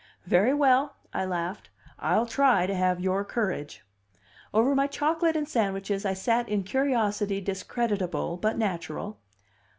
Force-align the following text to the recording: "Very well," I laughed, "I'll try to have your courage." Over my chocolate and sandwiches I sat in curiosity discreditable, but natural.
"Very 0.25 0.51
well," 0.51 0.95
I 1.13 1.25
laughed, 1.25 1.69
"I'll 1.99 2.25
try 2.25 2.65
to 2.65 2.73
have 2.73 2.99
your 2.99 3.23
courage." 3.23 3.83
Over 4.51 4.73
my 4.73 4.87
chocolate 4.87 5.35
and 5.35 5.47
sandwiches 5.47 6.05
I 6.05 6.15
sat 6.15 6.49
in 6.49 6.63
curiosity 6.63 7.39
discreditable, 7.39 8.37
but 8.37 8.57
natural. 8.57 9.19